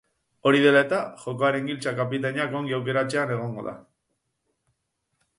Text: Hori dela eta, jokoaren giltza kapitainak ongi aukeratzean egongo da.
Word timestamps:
Hori 0.51 0.59
dela 0.61 0.79
eta, 0.85 1.01
jokoaren 1.25 1.67
giltza 1.71 1.93
kapitainak 1.99 2.55
ongi 2.59 2.75
aukeratzean 2.77 3.35
egongo 3.35 3.65
da. 3.69 3.75